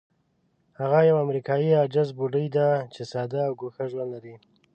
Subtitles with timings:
[0.79, 4.35] هغه یوه امریکایي عاجزه بوډۍ ده چې ساده او ګوښه ژوند لري.